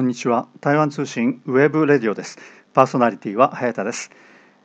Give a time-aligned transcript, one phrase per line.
[0.00, 0.48] こんにちは。
[0.62, 2.38] 台湾通信 web radio です。
[2.72, 4.10] パーソナリティは早田です。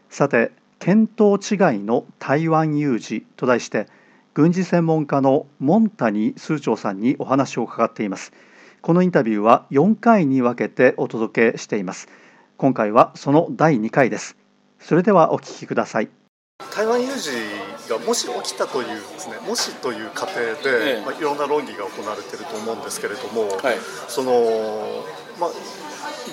[0.09, 3.89] さて見当違いの台湾有事と題して
[4.33, 8.31] 軍事専門家のモンタニ数長さんにお話を伺っています。
[8.81, 12.07] このインタビューは4回に分けてお届けしています。
[12.55, 14.37] 今回はその第2回です。
[14.79, 16.07] それではお聞きください。
[16.73, 17.31] 台湾有事
[17.89, 25.03] がもし起きたというですねもしという仮定で、ええ、まあ、いろんな論議が行われていると思うんですけれども、はい、その
[25.39, 25.49] まあ、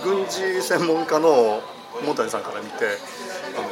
[0.05, 1.61] 軍事専門家の
[2.07, 3.69] モ谷さんから見てあの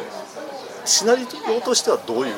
[0.85, 1.27] シナリ
[1.57, 2.35] オとしてはどういう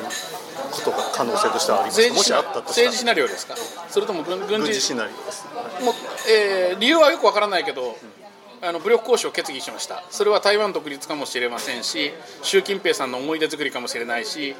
[0.71, 2.13] ことが可能性としてはありますか？
[2.13, 3.55] もしあったと政治シナリオですか？
[3.89, 4.79] それとも軍軍事。
[4.79, 5.45] シナリオです、
[5.83, 5.93] もう
[6.29, 8.22] えー、理由はよくわからないけど、うん
[8.65, 10.03] あの武力行使を決議しました。
[10.09, 14.55] それは台湾独立かもしれませんし習近平さんの思い出作りかもしれないし、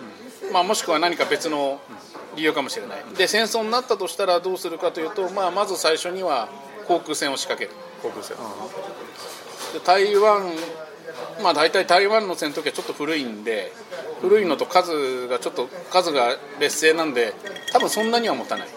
[0.52, 1.80] まあ、もしくは何か別の
[2.36, 3.04] 理由かもしれない。
[3.18, 6.50] で戦争になったとしたらどうするかというと、まあ、まず最初には
[6.86, 7.80] 航空戦を仕掛ける。
[8.02, 8.36] 航空戦。
[9.74, 10.52] で台湾
[11.42, 13.72] まあ大体台湾の戦闘機はちょっと古いんで
[14.22, 17.34] 古いのと数がちょっと数が劣勢なんで
[17.72, 18.68] 多分そんなには持たない。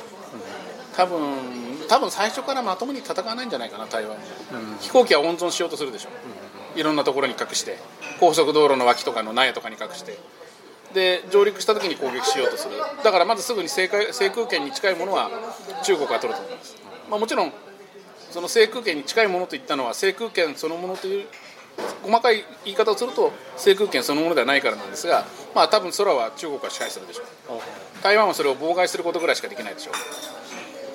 [0.97, 6.09] 多分多分最初からまともに戦わないんじゃないかな台湾、うん、飛行機は温存しようとするでしょ、
[6.75, 7.79] うん、いろんなところに隠して
[8.21, 10.19] 高速道路の脇とかの納屋とかに隠して。
[10.95, 12.77] で上陸した時に攻撃しようとする。
[13.05, 15.31] だからまずすぐに制制空権に近いものは
[15.85, 16.77] 中国が取ると思います、
[17.11, 17.53] まあ、もちろん
[18.31, 21.27] その制空権に近いものといったのは制空権そのものという
[22.03, 27.27] 細かい言い方をすると制空権そのものではないからなんですが、まあ、多分空は中国が支配するでしょう。
[28.03, 29.95] 台湾はそれを妨害することぐらいしかできないでしょう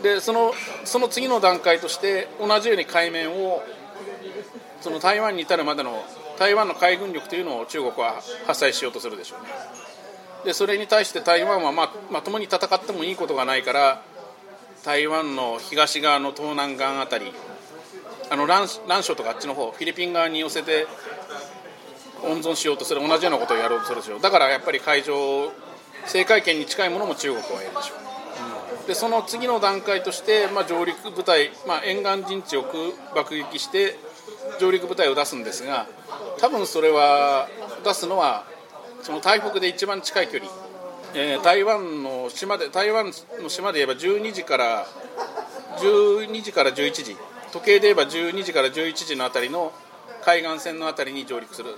[0.02, 3.64] でそのその次の段階として同じように海面を
[4.82, 6.04] その台湾に至るまでの
[6.40, 9.50] 台湾の海軍力というのを中国は発災しようとするでしょうね。
[10.44, 14.02] でそれに対して台湾はままともに戦ってもいいことがないから
[14.84, 17.32] 台湾の東側の東南岸あたり
[18.32, 20.88] あの蘭州とかあっちの方フィリピン側に寄せて
[22.24, 24.22] 温存しようとする同じようなことをやろうとするでしょう。
[24.22, 25.52] だからやっぱり海上
[26.06, 28.11] 制海権に近いものも中国はやるでしょう。
[28.88, 32.66] でその次の段階として、まあ、上陸部隊、まあ、沿岸陣地を
[33.16, 33.96] 爆撃して
[34.60, 35.88] 上陸部隊を出すんですが
[36.40, 37.48] 多分それは
[37.84, 38.46] 出すのは
[39.02, 40.52] その台北で一番近い距離、
[41.14, 43.12] えー、台湾の島で台湾
[43.42, 44.86] の島で言えば12時から
[45.78, 47.18] 12時から11時。
[47.52, 49.74] 時計で言えば12時から11時のあたりの
[50.24, 51.76] 海岸線のあたりに上陸する。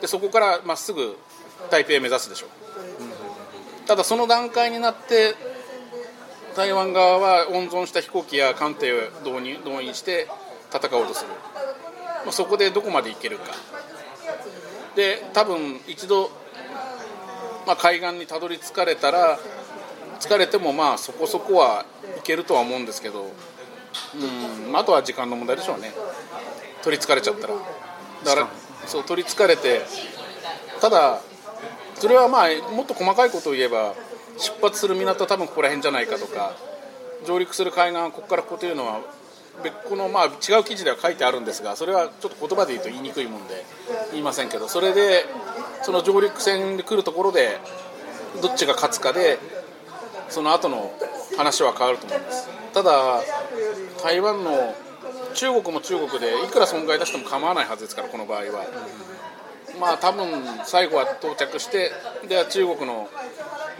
[0.00, 1.16] でそこからまっすぐ
[1.70, 2.46] 台北を目指すでしょ。
[2.46, 5.34] う、ただその段階になって
[6.56, 10.28] 台湾側は温存した飛行機や艦艇を導入動員して
[10.72, 11.30] 戦おうとする、
[12.24, 13.44] まあ、そこでどこまで行けるか。
[14.96, 16.30] で多分一度、
[17.66, 19.38] まあ、海岸にたどり着かれたら
[20.18, 21.86] 疲れてもまあそこそこは
[22.18, 23.30] いけるとは思うんですけど
[24.68, 25.92] うんあとは時間の問題でしょうね。
[26.82, 27.54] 取りつかれちゃったら。
[28.24, 28.48] だから
[28.86, 29.82] そう取りつかれて
[30.80, 31.20] ただ
[31.94, 33.94] それはまあもっと細かいことを言えば
[34.38, 36.54] 出発する港は多分ここら辺じゃないかとか
[37.26, 39.00] 上陸する海岸はここからここというのは
[39.62, 43.64] 別個のまあ違う記事では書いてあるんですがそれはちょっと言葉で言うと言いにくいもんで
[44.12, 45.24] 言いませんけどそれで
[45.82, 47.58] その上陸船で来るところで
[48.40, 49.38] どっちが勝つかで
[50.28, 50.92] その後の
[51.36, 52.48] 話は変わると思います。
[52.72, 53.20] ただ
[54.02, 54.74] 台湾の
[55.34, 58.66] 中国も中国でいくら損害出しても構わないはずですからこの場合は。
[59.80, 60.28] まあ多分
[60.64, 61.90] 最後は到着して
[62.28, 63.08] では中国の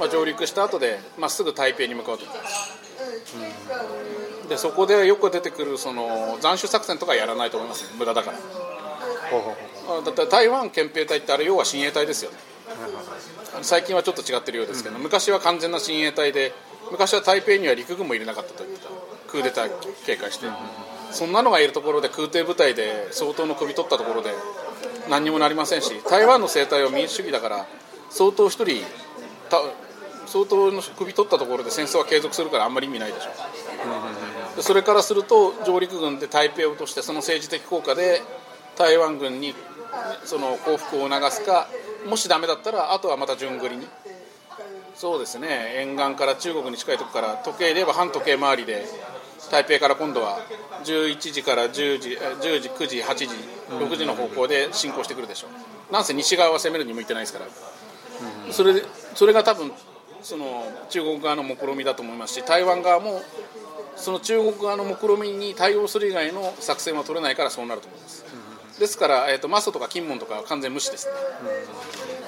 [0.01, 2.25] まあ、上陸した後でまっすぐ台北に向かうと。
[4.43, 8.39] うん、でそこでよく出てくるその斬首作戦とかやらないと思います、ね、無駄だから。
[10.03, 12.39] だって台湾憲兵隊ってあれ要は親衛隊ですよね。
[13.63, 16.53] 最近はちょっと違ってるようですけど、うん、昔は完全な親衛隊で
[16.91, 18.89] 昔は台北には陸軍も入れなかったといった
[19.29, 19.71] クーデター
[20.07, 20.55] 警戒して、うん、
[21.13, 24.31] そんなのがいるところで空挺部隊で相当の首取ったところで
[25.11, 27.67] 何にもなりませんし台湾の政態は民主主義だから
[28.11, 28.85] 相当一人
[30.31, 33.31] 相当の首取ったところで戦争は継続するからあんまり意味ないでしょ。
[34.59, 38.23] う、それからすると上陸軍で台北を落としてその政治的効果で
[38.79, 39.55] 台湾軍に
[40.25, 41.69] その降伏を促すか
[42.07, 43.89] もしダメだったらあとはまた順繰りに。
[44.95, 45.75] そうですね。
[45.79, 48.87] 沿岸から中国に近いところから時計で言えば反時計回りで
[49.51, 50.39] 台北から今度は
[50.85, 53.27] 11時から10時10時9時8時
[53.71, 55.49] 6時の方向で進行してくるでしょ。
[55.91, 57.47] うなんせ西側は攻めるに向いてないですから、
[58.53, 58.83] それ
[59.15, 59.73] それが多分
[60.23, 63.23] その中国側の目論見みだと思いますし台湾側も
[63.97, 68.25] その中国側の目論見みに対応する以外の作戦は取れないからそうなると思います、
[68.75, 71.13] うん、ですから、えーと、マソとか金門とかは完全無視ですね、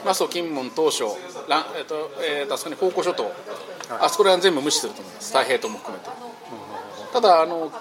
[0.01, 1.17] うん、マソ金門東証
[1.49, 3.33] ラ、えーとえー、あそこに宝庫諸島、はい、
[4.03, 5.33] あそこら辺全部無視すると思います。
[5.33, 7.73] 太平島も含めて、うん、ただあの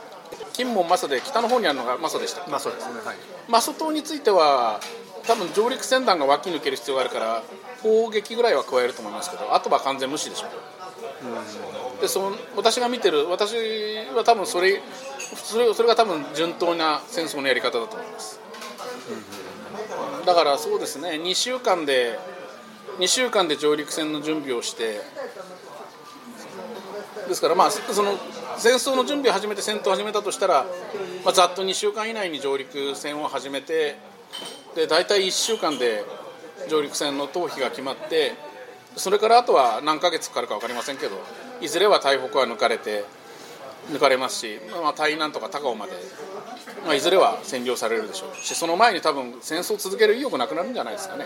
[0.54, 3.16] 金門、マソで北の方にあるのがマソでしたマソですね、はい、
[3.48, 4.80] マソ島については
[5.26, 7.44] 多分上陸船団が脇抜ける必要があるから
[7.82, 10.48] 砲撃ぐらいは加えると思いますけどあとは完全無視でしょ。
[10.48, 13.54] う、でその私が見てる私
[14.16, 14.82] は多分それ
[15.20, 18.40] それそれが多分順当な戦争のやり方だと思います、
[20.26, 22.20] だからそうですね2週間で
[23.00, 25.02] 2週間で上陸戦の準備をして
[27.28, 28.18] ですからまあその
[28.58, 30.66] 戦争の準備を始めて戦闘を始めたとしたら、
[31.24, 33.96] まあ、ざっと2週間以内に上陸戦を始めて
[34.76, 36.04] で大体1週間で
[36.72, 38.34] 上陸戦の逃避が決まって
[38.96, 41.18] それからあとは何ヶ月かかるか分かりませんけど
[41.60, 43.04] いずれは台北は抜かれて
[43.92, 45.92] 抜かれますし、まあ、台南とか高尾まで、
[46.86, 48.36] まあ、いずれは占領されるでしょう。
[48.38, 51.26] しその前に多分戦争を続ける意欲なくなるんじゃないですかね。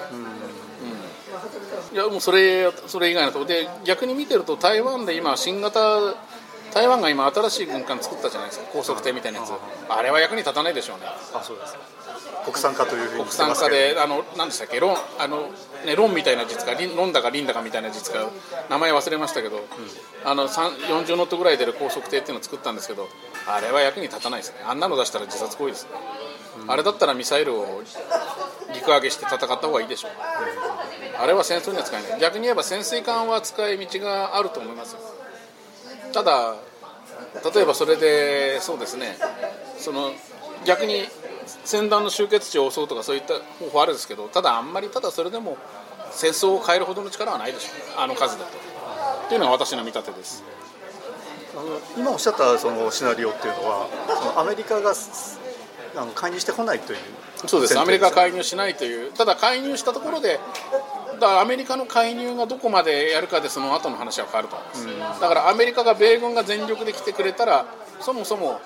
[1.92, 3.50] うん、いやもうそれそれ以外のところ。
[3.50, 6.16] で逆に見てると台湾で今新型
[6.74, 8.68] 台湾が今新しい軍艦作ったじゃないですか。
[8.72, 9.52] 高速艇みたいなやつ。
[9.90, 11.08] あれは役に立たないでしょうね。
[11.08, 11.76] あそうです
[12.45, 15.50] 国産化というふうに国産化であの何でしたっけロンあの、
[15.86, 18.27] ね、ロンみたいな実家ロンだかリンだかみたいな実家
[18.69, 19.63] 名前忘れましたけど、うん、
[20.24, 23.07] あの40ノットぐらい出る高速艇っていうのを作ったんですけど
[23.48, 24.57] あれは役に立たないですね。
[24.68, 25.89] あんなの出したら自殺行為ですね、
[26.63, 27.81] うん、あれだったらミサイルを
[28.74, 30.12] 陸揚げして戦った方がいいでしょう、
[31.16, 32.19] うん、あれは戦争には使えない。
[32.19, 34.95] 逆に言えば潜水艦は使い道があると思います
[36.13, 36.56] ただ
[37.54, 39.18] 例えばそれでそうですね。
[39.77, 40.12] その
[40.66, 41.06] 逆に
[41.46, 45.58] 戦乱の終結地を襲うとかそういった方法あるんですけどただあんまりただそれでも
[46.12, 48.02] 戦争を変えるほどの力はないでしょう。
[48.02, 48.52] あの数だと。
[49.26, 50.44] っていうのが私の見立てです。
[51.56, 54.94] あの今おっしゃったそのシナリオっていうのはそのアメリカが
[55.96, 57.00] あの介入してこないという
[57.48, 57.80] そうです。
[57.80, 60.40] アメリカが介入しないというただ介入したところで
[61.20, 67.66] だアメリカの介入がどこまでやるかでその後の話は変わると思います、だからアメリカが米軍が全力で来てくれたら
[68.00, 68.60] そもそも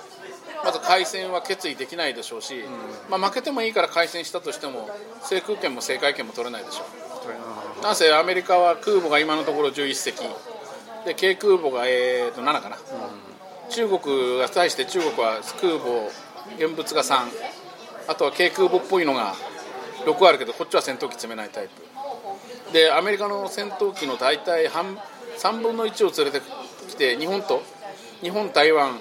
[0.64, 2.64] まず開戦は決意できないでしょうし、
[3.10, 4.90] まあ、負けてもいいから開戦したとしても
[5.22, 6.84] 制空権も制海権も取れないでしょ
[7.80, 7.84] う。
[7.84, 10.24] なんせアメリカは空母が今のところ11隻。
[11.06, 12.78] で軽空母が、えー、と7かな、
[13.70, 16.10] 中国が対して中国は空母
[16.58, 17.16] 現物が3
[18.08, 19.34] あとは軽空母っぽいのが
[20.06, 22.74] 6あるけどこっちは戦闘機積めないタイプ。
[22.74, 24.98] でアメリカの戦闘機の大体半
[25.38, 26.46] 3分の1を連れて
[26.90, 27.64] きて日本と
[28.22, 29.00] 日本台湾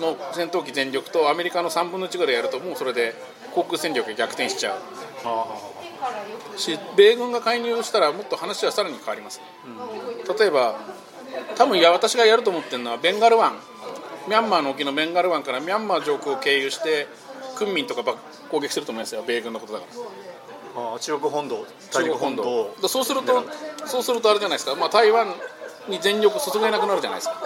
[0.00, 3.14] の戦闘機全力とアメリカの3分の1ぐらいやるともうそれで
[3.54, 4.78] 航空戦力が逆転しちゃう。
[6.58, 9.40] し米軍が介入したらもっと話はさらに変わります、
[10.38, 10.78] 例えば
[11.56, 13.54] 多分いや私がやると思ってるのはベンガル湾。
[14.26, 17.06] ミャンマーの沖のベンガル湾からミャンマー上空を経由して
[17.56, 18.02] クンミンとか
[18.50, 19.22] 攻撃すると思いますよ。
[19.26, 19.86] 米軍のことだか
[20.74, 20.94] ら。
[20.94, 21.66] あ中国本土。
[21.90, 22.88] 中国本土。
[22.88, 23.44] そうすると
[23.86, 25.28] そうするとあれじゃないですか、まあ、台湾
[25.88, 27.36] に全力注げなくなるじゃないですか、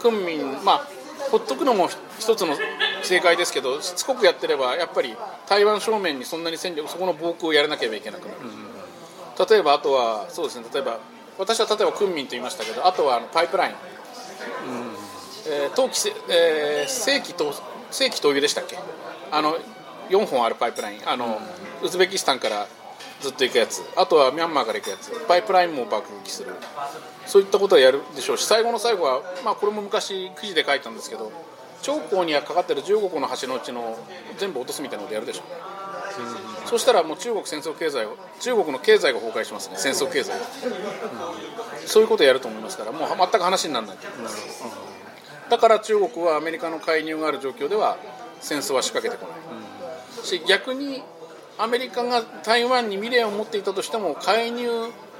[0.00, 0.88] クンミンまあ
[1.30, 1.88] ほっとくのも
[2.18, 2.56] 一つの
[3.02, 5.16] 正解ですけどしつこくやってればやっぱり
[5.48, 10.98] 台湾正面にそんなに戦力そこの防空をやらなければいけなくなる、うん、例えばあとはそうですね例えば
[11.38, 13.78] 私は例えば訓民と言いましたけどあとはあのパイプライン、うん。
[15.50, 17.54] えー、冬季、えー、正規と
[17.90, 18.76] 正規灯油でしたっけ？
[19.30, 19.56] あの
[20.10, 21.08] 4本あるパイプライン。
[21.08, 21.40] あの、
[21.80, 22.66] うん、ウズベキスタンから
[23.20, 23.82] ずっと行くやつ。
[23.96, 25.12] あとはミャンマーから行くやつ。
[25.26, 26.54] パイプラインも爆撃する。
[27.28, 31.30] そういったことはやるでしょうし最後の最後は、まあ、これも昔記事で書いたんですけど
[31.82, 33.98] 長江にはかかってる15個の橋のうちの
[34.38, 39.76] 全部落とすみたいなことやるでしょう、うん、そしたらもう中国戦争経済を中国の経済が崩壊しますね。
[39.76, 47.98] 戦争経済、うん、そういうことやると思いますからもう全く話にならない、うん、だから中国はアメリカの介入がある状況では
[48.40, 49.36] 戦争は仕掛けてこな
[50.22, 51.02] い、し逆に
[51.58, 54.68] アメリカが台湾に未練を持っていたとしても介入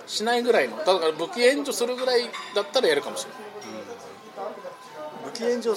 [0.07, 2.23] しないぐらいのだから武器援助するぐらい
[2.55, 3.41] だったらやるかもしれない、
[5.25, 5.75] うん、武器援助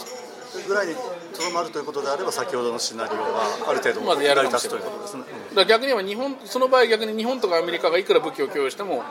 [0.67, 3.21] ぐらいにとどまるということであれば先ほどのシナリオが
[3.69, 4.81] ある程度までやるかもしれない。
[4.83, 5.23] ですね、
[5.55, 9.03] だ逆に言えば日本その場合逆に日本とかアメリカがいくら武器を供与しても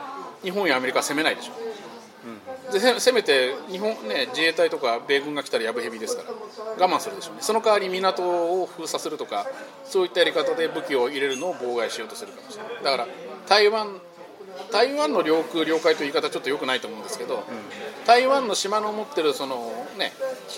[0.43, 1.53] 日本やアメリカは攻めないでしょ。
[1.59, 1.70] う、うん、
[2.71, 7.41] でせめて日本、ね、自衛隊とか米軍が来たらやぶへびですから我慢するでしょうね。
[7.41, 8.23] その代わり港
[8.61, 9.45] を封鎖するとか
[9.85, 12.83] そういったやり方で武器を入れるのを妨害しようとするかもしれない。
[12.83, 13.07] だから
[13.47, 13.99] 台湾
[14.71, 17.41] 台湾の領空領海という言い方はちょっとよくないと思うんですけど、うん、
[18.05, 20.13] 台湾の島の持ってるその、ね、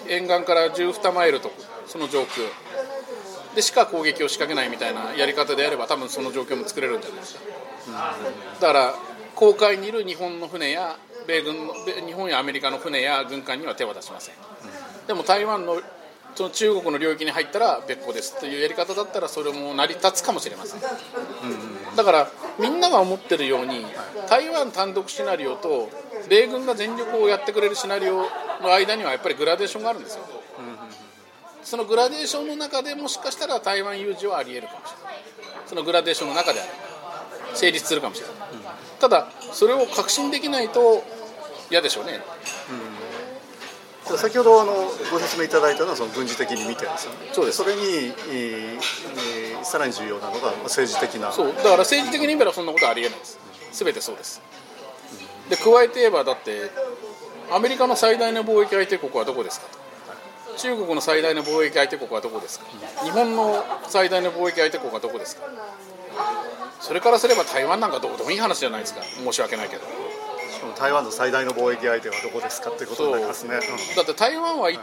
[0.07, 1.51] 沿岸から12マイルと
[1.87, 2.47] その上空。
[3.55, 7.41] でしか攻撃を仕掛けないみたいなやり方であれば多分その状況も作れるんじゃないですか、
[8.55, 8.95] うん、だから
[9.35, 11.73] 公海にいる日本の船や米軍の
[12.05, 15.81] 日本やアメリカの船や軍艦には手は出しません、うん、でも台湾の
[16.35, 22.27] その中国の領域に入ったら別個ですというやり方だったらそれも成り立つかもしれません、うん、だから
[22.59, 23.85] みんなが思ってるように
[24.29, 25.89] 台湾単独シナリオと
[26.29, 28.23] 米軍が全力をやってくれるシナリオ
[28.61, 30.23] の間にはやっぱりグラデーションがあるんですよ、
[31.63, 35.23] そのグラデーションの中でもしかしたら台湾有事はありえるかもしれない。
[35.67, 36.69] そのグラデーションの中である
[37.55, 38.59] 成立するかもしれない、うん、
[38.99, 41.03] ただそれを確信できないと
[41.73, 42.21] 嫌でしょうね、
[44.09, 44.73] うん、先ほどあの
[45.11, 47.17] ご説明いただいたのはその軍事的に見てですよね。
[47.33, 47.57] そうです。
[47.57, 51.31] それに、えー、さらに重要なのが政治的な。
[51.31, 51.47] そう。
[51.47, 53.39] だから政治的に見ればそんなことはありえないです。
[53.71, 54.39] 全てそうです。
[55.49, 56.69] で加えて言えばだって
[57.51, 60.57] アメリカの最大の貿易相手国はどこですかと。
[60.57, 62.67] 中国の最大の貿易相手国はどこですか。
[63.03, 65.47] 日本の最大の貿易相手国はどこですか。
[66.79, 69.01] それからすれば台湾なんかどこでもいい話じゃないですか。
[69.01, 69.81] 申し訳ないけど
[70.77, 73.59] 台湾の最大の貿易相手はどこですかっていうことになりますね、
[73.95, 74.75] だって台湾は、はい、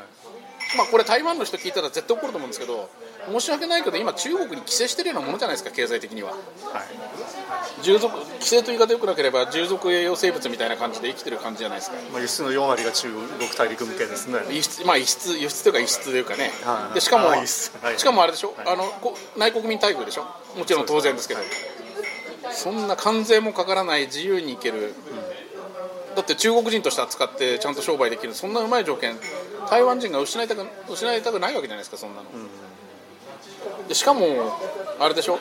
[0.77, 2.89] まあこれ台湾の人聞いたら絶対怒ると思うんですけど
[3.29, 13.27] 申し訳ないけど今中国に規制してるようなものじゃないですか経済的には、はい、従属規制と言い方よくなければ従属栄養生物みたいな感じで生きてる感じじゃないですか、まあ、輸出の4割が中国
[13.59, 14.39] 大陸向けですね。
[14.51, 17.71] 輸出,、まあ、輸出輸出というか輸出というかね、はい、でしかも、はい、し
[18.05, 18.85] かもあれでしょ、はい、あの
[19.37, 20.25] 内国民待遇でしょ？
[20.59, 21.41] もちろん当然ですけど。
[22.53, 25.30] そんな関税もかからない自由に行ける、うん
[26.17, 29.17] だって中国人として扱ってちゃんと商売できるそんなうまい条件
[29.69, 34.27] 台湾人が失いたく失いたくないわけじゃないですかそんなの、うん、でしかも
[34.99, 35.39] あれでしょ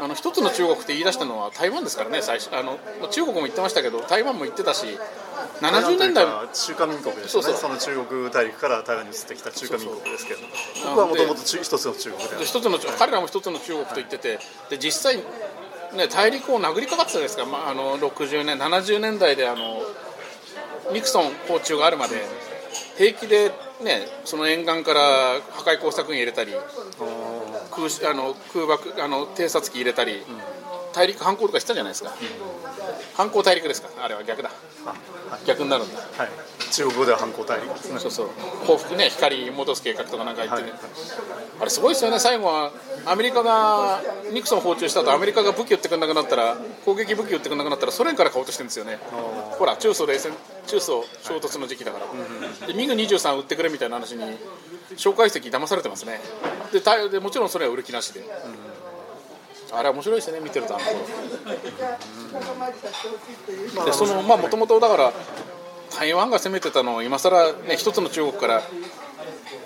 [0.00, 2.78] あの一つの中国って言い出したのは台湾ですからね最初あの
[3.10, 4.86] 中国も言ってましたけど台湾も言ってたし
[5.60, 10.40] 70年代中華民国ですねその中国大陸から台湾に移ってきた中華民国ですけど。
[10.86, 14.38] 僕はもともと一つの中国で一つの彼らも一つの中国と言ってて
[14.70, 15.22] で実際
[15.96, 19.82] ね、大陸を殴りかかってたんですか、まあ、あの60年、70年代であの
[20.92, 22.16] ニクソン訪中があるまで
[22.96, 23.50] 平気で、
[23.82, 25.00] ね、その沿岸から
[25.50, 26.52] 破壊工作員入れたり
[27.70, 30.22] 空あの空爆あの偵察機入れたり、うん、
[30.92, 32.16] 大陸反攻とかしたじゃないですか、うん、
[33.14, 33.88] 反攻大陸ですか。
[34.02, 34.50] あれは逆だ、
[34.84, 34.94] は
[35.36, 36.28] い、逆になるんだ、はい、
[36.70, 37.98] 中国語では反抗大陸ですね。
[37.98, 38.28] そうそう。
[38.66, 40.80] 報復ね光戻す計画とかなんか言ってね、はい、
[41.60, 42.72] あれすごいですよね最後は
[43.06, 44.00] アメリカが
[44.32, 48.98] ニクソン訪中した後アメリカが武器撃ってくれなくなったら攻撃武器撃ってくれなくなったらソ連から買おうとしてるんですよね。
[49.58, 50.32] ほら中ソ冷戦
[50.66, 52.12] 中ソ衝突の時期だから、は
[52.64, 54.38] い、でミグ23撃ってくれみたいな話に
[54.96, 56.20] 蒋介石騙されてますね。
[56.72, 60.76] ででもちろんそれは売る気なしで、うん、あれ面白いですね見てると。
[60.76, 60.98] あの頃、
[63.80, 65.12] うん、でそのまあもともとだから
[65.96, 68.62] 台湾が攻めてたのを今更ね一つの中国から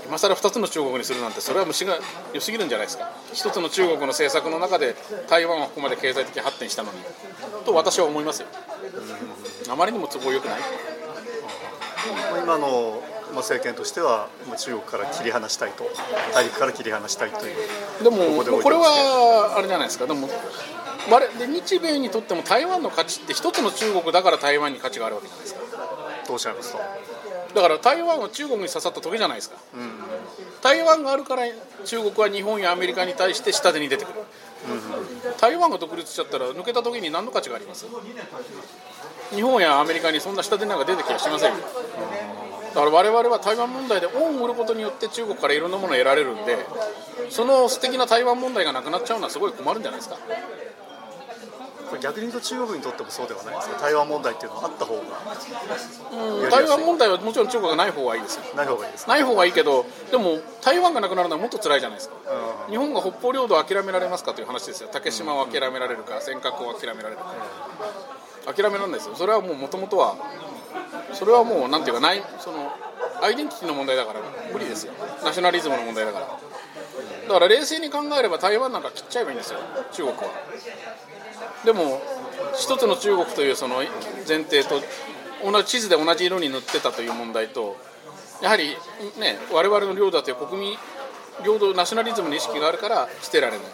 [0.07, 1.99] 今更2つの中国にするなんてそれは虫が
[2.33, 3.11] 良すぎるんじゃないですか。
[3.33, 4.95] 一つの中国の政策の中で
[5.29, 6.99] 台湾はここまで経済的発展したのに
[7.65, 8.49] と私は思いますよ。
[9.71, 10.61] あまりにも都合よくない。
[12.43, 13.03] 今の
[13.37, 14.29] 政権としては
[14.59, 15.85] 中国から切り離したいと
[16.35, 18.17] 大陸から切り離したいというでも
[18.63, 20.07] これはあれじゃないですか。
[20.07, 25.64] でもで日米にとっても台湾の価値って一つの中国だから台湾に価値があるわけじゃないですか
[26.27, 26.79] どうおっしゃいますと
[27.55, 29.91] だから台湾は中国に刺さった時じゃないですか、うん、
[30.63, 31.43] 台湾があるから
[31.85, 34.21] 中国は日本やアメリカに対して下手に出てくる、
[35.29, 37.87] うん、台湾が独立しちゃったら抜けた時に何の価値があります？
[39.35, 41.59] 日本やアメリカにそんな下手なんか出てきはしませんよ、
[42.75, 46.59] だから我々は台湾問題で恩を売ることによって中国からいろんなものを得られるんで
[47.31, 50.19] その素敵な台湾問題がなくなっちゃうのはすごい困るんじゃないですか。
[52.01, 53.81] 逆に言うと中国にとってもそうではないですか？
[53.81, 55.03] 台湾問題っていうのはあった方が
[56.43, 56.51] うん。
[56.51, 58.43] 台湾問題はもちろん中国がない方がいいですよ。
[58.57, 62.17] ない方がいいですない方がいいけどでも台湾がなくなるのはもっと辛いじゃないですか、
[62.67, 64.89] うん、日本が北方領土を諦められますかという話ですよ。
[64.93, 67.35] 竹島を諦められるか尖閣を諦められるか、
[68.47, 69.15] うん、諦められないですよ。
[69.15, 70.17] それはもうもともとは
[71.13, 72.73] それはもうなんていうかないその
[73.23, 74.21] アイデンティティの問題だから
[74.53, 74.93] 無理ですよ。
[75.25, 76.27] ナショナリズムの問題だから。
[76.27, 79.59] だから冷静に考えれば台湾なんか切っちゃえばいいんですよ。
[79.93, 80.25] 中国は
[81.65, 82.01] でも
[82.55, 83.77] 一つの中国というその
[84.29, 84.81] 前提と
[85.45, 87.77] 同じ地図で同じ色に塗ってたという問題と
[88.43, 88.77] やはり
[89.19, 90.77] ね我々の領土だという国民
[91.45, 93.67] 領土ナショナリズムの意識があるから捨てられない。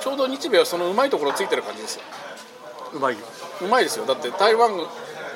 [0.00, 2.02] ちょうど日米はそのうまいところついてる感じですよ。
[2.94, 3.16] うまい。
[3.16, 4.06] うまいですよ。
[4.06, 4.70] だって台湾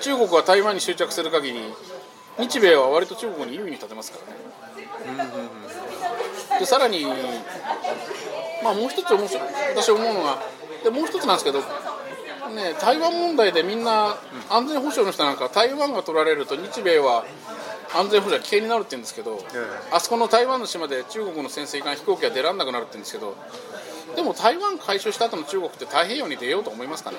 [0.01, 1.61] 中国は台湾に執着する限り
[2.39, 4.39] 日米は割と中国に優位に立てますからね、
[6.59, 7.05] でさらに
[8.63, 9.43] まあもう一つ面白い
[9.75, 10.43] 私思うのが
[10.85, 14.17] でもう一つなんですけど、ね、台湾問題でみんな
[14.49, 17.25] 安全保障の人なんか台湾が取られると日米は
[17.95, 19.39] 安全保障は危険になるって言うんですけど、
[19.93, 23.37] あそこの台湾の島で中国の潜水艦飛行機が出られなくなるって言うんですけど
[24.17, 27.19] でも台湾回収した後の中国って太平洋に出ようと思いますかね、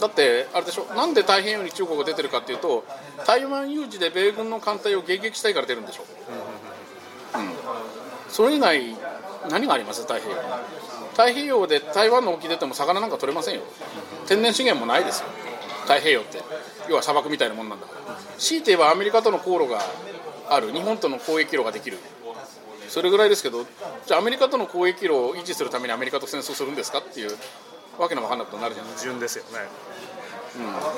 [0.00, 0.84] だってあれでしょ？
[0.94, 2.84] なんで太平洋に中国が出てるかっていうと
[3.26, 6.04] 台湾有事で米軍の艦隊を迎撃したいから出るんでしょ、
[7.34, 7.48] うん、
[8.28, 8.96] それ以外
[9.50, 10.02] 何があります？
[10.02, 10.36] 太平洋
[11.12, 13.62] 太平洋で台湾の沖出ても魚なんか取れませんよ。
[14.26, 15.26] 天然資源もないですよ。
[15.82, 16.38] 太平洋って。
[16.88, 18.16] 要は砂漠みたいなもんなんだから。
[18.38, 19.80] 強いて言えばアメリカとの航路が
[20.48, 20.72] ある。
[20.72, 21.98] 日本との交易路ができる。
[22.92, 23.64] それぐらいですけど
[24.06, 27.30] じゃあアメリカとの交易路を維持するためにアメリカと戦争するんですかっていう
[27.98, 28.92] わけのわかんないことになるじゃない。
[28.92, 29.50] ですか順ですよね、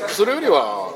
[0.03, 0.93] うん、それよりは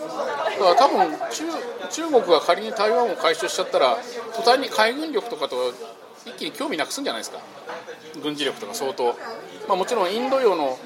[0.00, 1.44] だから多分中
[1.88, 3.98] 中国が仮に台湾を回収しちゃったら
[4.34, 5.72] 途端に海軍力とかと
[6.26, 7.38] 一気に興味なくすんじゃないですか
[8.20, 9.16] 軍事力とか相当、
[9.68, 10.78] まあ、もちろんインド洋の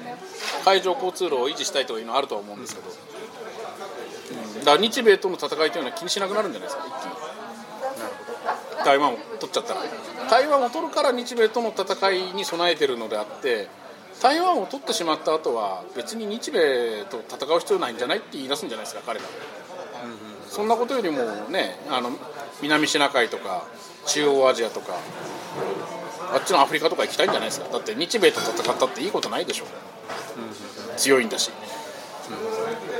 [0.63, 8.85] 海上交通路を維持したいというのはあるとは思うんですけど、うん、だから日米との戦いというのは気にしなくなるんじゃないですか一気に。
[8.85, 9.81] 台湾を取っちゃったら。
[10.29, 13.67] 台湾を取るから日米との戦いに備えてるのであって
[14.21, 18.17] 台湾を取ってしまった後は別に日米と戦う必要ないんじゃない？
[18.19, 19.25] って言い出すんじゃないですか彼ら、
[20.03, 20.17] うんうん、
[20.47, 22.11] そんなことよりもねあの
[22.61, 23.65] 南シナ海とか
[24.05, 24.97] 中央アジアとか
[26.33, 27.69] あっちのアフリカとか行きたいんじゃないですか。
[27.69, 31.51] だって日米と戦ったっていいことないでしょ、うん、強いんだし、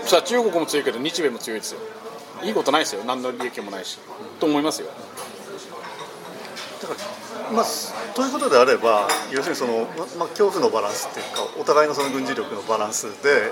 [0.02, 1.80] うん、さあ中国も強いけど日米も強いですよ。
[2.44, 3.04] いいことないですよ。
[3.04, 4.00] 何の利益もないし、
[4.40, 4.88] と思いますよ。
[6.82, 7.18] だから
[7.52, 7.66] まあ、
[8.14, 13.52] ということであれば要するにその、まあ、恐怖のバランスっていうかお互いのその軍事力のバランスで、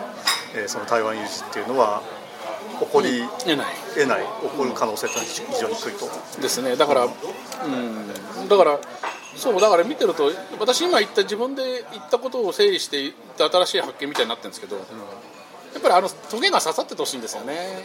[0.54, 2.02] えー、その台湾有事っていうのは
[2.80, 3.76] 起こり得ない。
[3.96, 4.06] 起
[4.58, 6.42] こる可能性って非常に低いと。
[6.42, 6.76] ですね。
[6.76, 8.80] だから、うん、だから
[9.36, 14.86] そうだから見てると私今言った自分で言ったことを整理して新しい発見みたいになってるんですけど、うん、や
[15.80, 17.84] っぱりあのトゲが刺さっててほしいんですよね、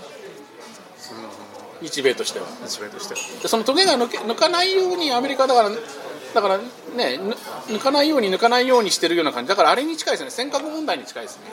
[1.81, 2.47] うん、日米としては。
[2.67, 3.21] 日米としては。
[3.43, 7.19] でそのトゲが抜け抜かないようにアメリカだからだからね
[7.67, 9.49] 抜かないように抜かないようにしてるような感じ。
[9.49, 10.31] だからあれに近いですね。
[10.31, 11.45] 尖閣問題に近いですね。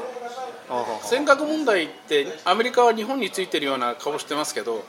[1.04, 4.84] 尖閣問題ってアメリカは日本についてるような顔してますけど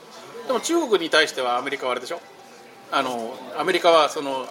[0.45, 2.19] でも中国に対してはアメリカはあれでしょ？
[2.91, 4.45] あのアメリカはその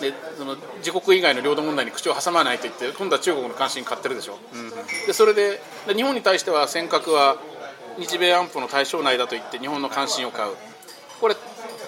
[0.00, 4.70] でその自国以外の領土問題に口を挟まないと言って今度は中国の関心買ってるでしょ、うん、
[5.06, 7.36] でそれでで日本に対しては尖閣は
[7.98, 10.54] 日米安保の対象内だと言って日本の関心を買う。
[11.20, 11.36] これ、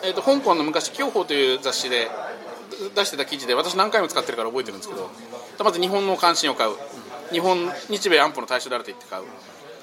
[0.05, 2.11] えーと、香港の昔「教法」という雑誌で
[2.95, 5.11] 出してた記事で私何回も使ってるから覚えてるんですけど
[5.63, 6.77] まず日本の関心を買う。
[7.31, 9.25] 日本日米安保の対象であると言って買う。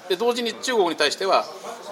[0.10, 1.46] で同時に中国に対しては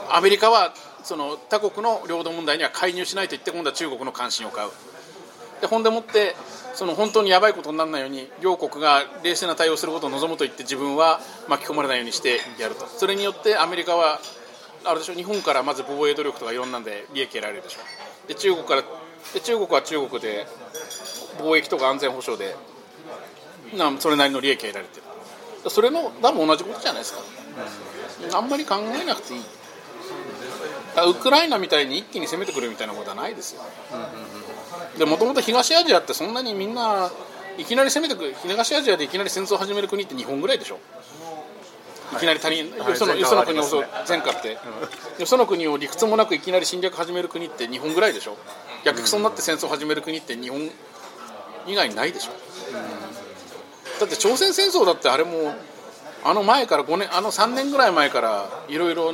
[0.10, 4.70] アメリカはその他国の領土問題には介入しないと言って今度は中国の関心を買う。
[5.64, 6.36] でほんでもって
[6.74, 12.86] その本当にやばいことにならないように両国が冷静な対応することを望むと言って自分は巻き込まれないようにしてやると。
[12.86, 14.20] それによってアメリカは
[14.84, 17.80] あれでしょ日本からまず防衛努力とかいろんなんで利益得られるでしょ。
[18.28, 18.84] で中国から
[19.34, 20.46] で中国は中国で
[21.38, 22.58] 貿易とか安全保障で
[23.78, 25.70] なそれなりの利益得られてる。
[25.70, 27.20] それの多分同じことじゃないですか、
[28.38, 29.42] あんまり考えなくていい。
[31.10, 34.08] ウクライナみたいに一気に攻めてくるみたいなことはないですよ、うん、うん。
[34.98, 37.10] でもともと東アジアってそんなにみんな
[37.58, 40.80] いきなり攻めてくる東アジアでいきなり戦争を始める国って日本ぐらいでしょ？
[42.14, 43.64] いきなり他人、はい、よそのよその国を
[44.08, 44.58] 前科って、
[45.20, 48.38] よその国を理屈もなくいきなり侵略始める国って日本ぐらいでしょ？
[48.86, 50.70] 逆クソになって戦争を始める国って日本
[51.66, 55.56] 以外にないでしょ、うだって朝鮮戦争だってあれも
[56.24, 59.14] あの前から5年あの3年ぐらい前からいろいろ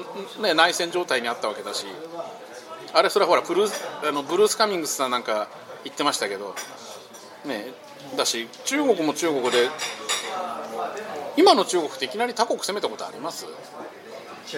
[0.55, 1.85] 内戦状態にあったわけだし。
[2.91, 5.47] あれそれはほらブルースあのブルース・カミングスさんなんか
[5.83, 6.55] 言ってましたけど
[7.45, 7.65] ね
[8.17, 9.69] だし中国も中国で
[11.37, 13.45] 今の中国っていきなり他国攻めたことあります？
[14.51, 14.57] え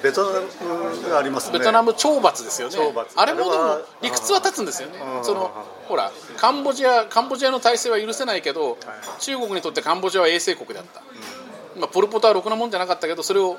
[0.00, 2.76] ー、ベトナムがあります、ね、ベトナム懲罰ですよね。
[3.14, 4.98] あれもでも理屈は立つんですよね。
[5.22, 5.52] その
[5.86, 8.78] ほらカンボジアカンボジアの体制は許せないけど、はい、
[9.20, 11.02] 中国にとってカンボジアは衛生国であった、
[11.76, 13.58] うん、まあ、ポル・ポトはろくなもんじゃなかったけどそれを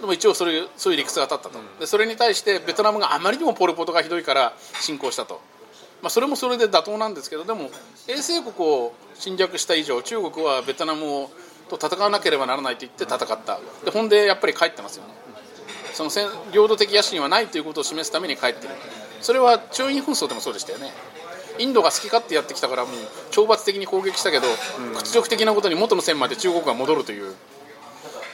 [0.00, 5.42] でも一応それそういう理屈が立ったと、うん、でそれに対してベトナムがあまりにもポル・ポトがひどいから侵攻したと、
[6.04, 7.70] まあ、それもそれで妥当なんですけどでも
[8.08, 11.30] 衛生国を侵略した以上中国はベトナムを
[11.70, 13.58] と戦わなければならないと言って戦った。
[13.86, 15.14] でほんでやっぱり帰ってますよね。
[15.94, 16.10] その
[16.52, 18.74] 領土的野心はないということを示すために帰ってる。
[19.22, 20.92] それは中印紛争でもそうでしたよね。
[21.58, 22.94] インドが好き勝手やってきたからもう
[23.30, 24.46] 懲罰的に攻撃したけど、
[24.98, 27.34] 屈辱的なことに元の線まで中国が戻るという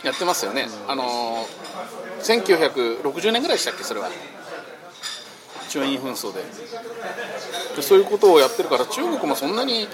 [0.03, 1.47] やってますよね、あの
[2.23, 4.11] 1960年ぐらいでしたっけそれは。
[5.71, 6.43] 中印紛争で。
[7.77, 9.89] でそういうことをやってるから中国もそんなに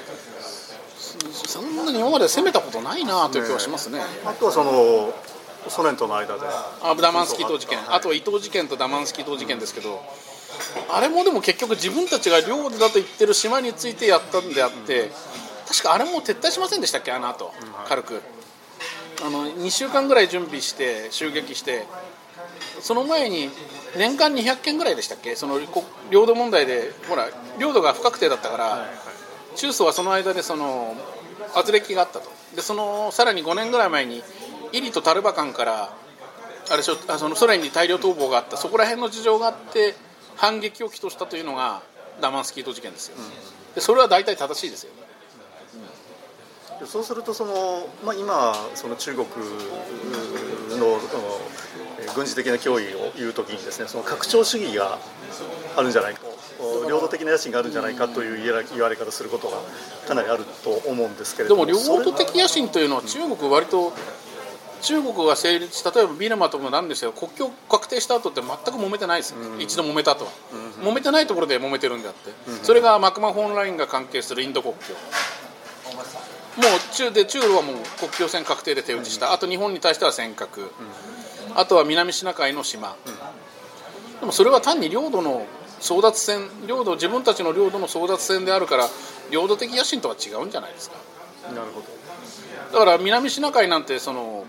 [1.33, 5.13] そんなに今まで攻めたことないなという気はしますね、ね、あとはその
[5.69, 6.41] ソ連との間で。
[6.83, 10.01] あダマンスキー島事件、はい、あとは伊藤事件とダマンスキー島事件ですけど、
[10.91, 15.11] あれもでも結局自分たちが領土だと言ってる島についてやったんであって、
[15.69, 17.53] 確かあれも撤退しませんでしたっけあの後、
[17.89, 18.23] 軽く。
[19.25, 21.87] あの2週間ぐらい準備して襲撃して
[22.81, 23.51] その前に
[23.97, 25.37] 年間200件ぐらいでしたっけ？
[25.37, 25.59] その
[26.11, 28.87] 領土問題でほら領土が不確定だったから、
[29.57, 30.95] 中ソはその間でその
[31.55, 32.31] 圧力があったと。
[32.55, 34.23] でそのさらに5年ぐらい前に
[34.73, 35.95] イリとタルバカンから
[36.71, 38.57] あれしょあそのソ連に大量逃亡があった。
[38.57, 39.95] そこら辺の事情があって
[40.37, 41.83] 反撃を起としたというのが
[42.21, 43.17] ダマンスキート事件ですよ、
[43.75, 44.93] でそれは大体正しいですよ、
[46.87, 49.27] そうするとその、まあ、今その中国
[50.79, 50.99] の
[52.17, 54.99] 軍事的な脅威を言うときにですねその拡張主義が
[55.77, 56.23] あるんじゃないか
[56.89, 59.59] 領土的な野心があるんじゃないかという言われ方することが
[60.09, 63.93] かなりあると思うんですけれどもでも領土的野心というのは中国割と
[64.81, 70.31] 中国が成立例えばビルマともなんですよ国境確定した後って全く揉めてないですよ、うん、一度揉めたとは、
[70.81, 74.95] うん、揉めてないところで揉めてるんであって、うん、それがマクマホンラインが関係するインド国境。
[76.57, 80.71] もう中で中ロはもう国境線確定で手打ちした、あと日本に対しては尖閣、
[81.57, 82.95] あとは南シナ海の島、
[84.21, 85.47] でもそれは単に領土の
[85.81, 88.89] 争奪戦領土自分たちの領土の争奪戦であるから
[89.31, 90.97] 領土的野心とは違うんじゃないですか。
[91.49, 91.87] なるほど。
[92.73, 94.45] だから南シナ海なんてその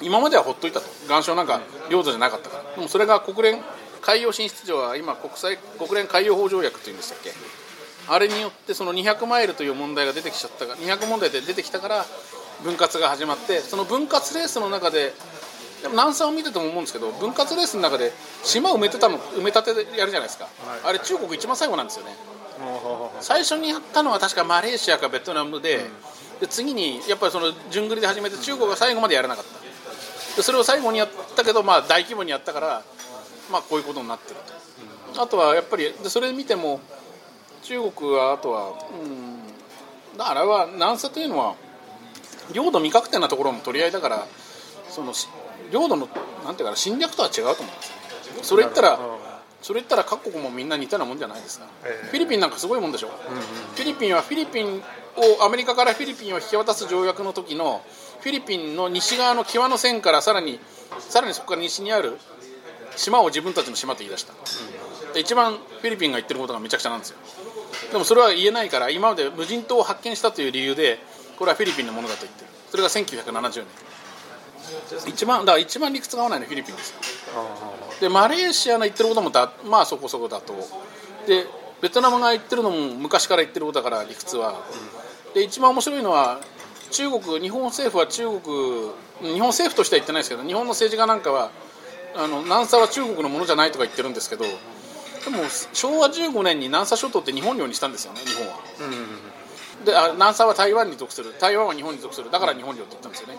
[0.00, 0.86] 今まではほっといたと。
[1.06, 2.74] 岩礁なんか領土じゃなかったから。
[2.76, 3.60] でもそれが国連
[4.00, 7.32] 海洋進出条は今国際国連海洋法条約っていうんでしたっけ。
[8.08, 12.04] あれによってその200マイルという問題が出てきちゃったから200問題で出てきたから
[12.64, 15.14] 分割が始まってその分割レースの中で
[15.82, 18.12] でも南沙を見てても思うんですけど分割レースの中で
[18.44, 22.12] 島埋めてたの埋め立てでやるじゃないですか、はい、あれ中国一番最後なんですよね。
[23.20, 25.80] 最初にやったのは確かマレーシアかベトナムでう
[26.36, 30.36] ん、で次にやっぱりその順繰りで始めて中国が最後までやらなかった。
[30.36, 32.82] でそれを最後にやったけど、まあ、大規模にやったから、
[33.50, 34.52] まあ、こういうことになってると、
[35.14, 36.80] うん、あとはやっぱりでそれ見ても
[37.62, 38.72] 中国はあとは
[39.04, 41.54] うんだからは南沙というのは
[42.52, 44.26] 領土未確定なところも取り合いだから
[44.88, 45.12] その
[45.72, 46.08] 領土の
[46.44, 48.98] なんていうか侵略とは違うと思うんですよそれ言ったら
[49.62, 54.82] それ言ったら各国もみんな似たようなもんじゃないですか、えー、フィリピンなんかすごいもんでしょ、うんうん、フィリピンはフィリピン
[55.16, 57.82] をアメリカからフィリピンを引き渡す条約の時の
[58.20, 60.58] フィリピンの西側の際の線からさらに
[60.98, 62.18] さらにそこから西にある
[62.96, 67.18] 島を自分たちの島と言い出した、うん、で一番フィリピンが言ってることがめちゃくちゃなんですよ。
[67.90, 70.98] でもそれは言えないから今まで無人島を発見したという理由で
[71.38, 72.50] これはフィリピンのものだと言ってる。
[72.70, 73.91] それが1970年
[75.06, 76.90] 一番だから一番理屈が合わないのはフィリピンです。
[76.90, 76.96] よ
[78.00, 80.54] でマレーシアの言ってることもだまあそこそこだと。
[81.26, 81.46] で
[81.80, 84.62] ベトナムが言ってるのも昔から言ってることだから理屈は、
[85.34, 86.40] で一番面白いのは
[86.90, 91.50] 中国日本政府は中国日本政府としては言ってないですけど日本の政治家なんかは
[92.14, 94.50] あの南沙は中国のものじゃないとか言ってるんですけどで
[95.30, 98.58] も昭和15年に南沙諸島って日本領にしたんですよね日本は。
[99.84, 101.34] であ南沙は台湾に属する。
[101.40, 102.30] 台湾は日本に属する。
[102.30, 103.38] だから日本領って言ったんですよね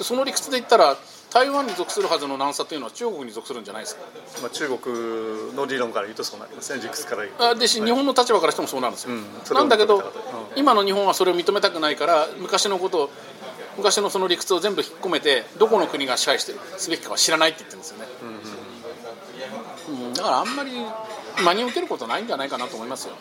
[0.00, 0.96] でその理屈で言ったら
[1.30, 4.02] 台湾に属するはずの南沙というのは中国に属するんじゃないですか、
[4.40, 6.80] まあ、中国の理論から言うとそうなりますね。
[6.82, 7.48] 理屈から言うと。
[7.48, 10.02] あでし、はい、日本の立場からしてもそうなんですよ、うん、なんだけど、うん、
[10.56, 13.10] 今の日本はそれを認めたくないから昔のことを
[13.76, 18.06] 昔のその理屈を全部引っ込めてどこの国が支配してるすべきかは知らないって言ってるんですよね、
[19.88, 20.70] うん、うん、だからあんまり
[21.44, 23.14] 真に受けることないんじゃないかなと思いますよ、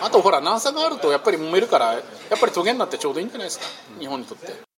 [0.00, 2.02] あとほら南沙があるとやっぱり揉めるからやっ
[2.40, 3.66] ぱりトゲになってちょうどいいんじゃないですか？
[4.00, 4.69] 日本にとって。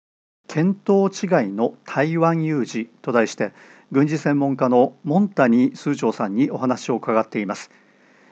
[0.47, 3.53] 見当違いの台湾有事と題して
[3.91, 7.71] 軍事専門家のモンタニ数長さんにお話を伺っています。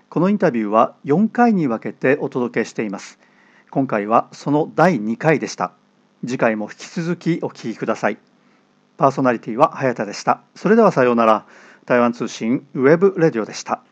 [0.09, 3.19] このインタビューは4回に分けてお届けしています。
[3.69, 5.71] 今回はその第2回でした。
[6.25, 8.17] 次回も引き続きお聞きください。
[8.97, 10.41] パーソナリティは早田でした。
[10.55, 11.45] それではさようなら。
[11.85, 13.83] 台湾通信 web radio でした。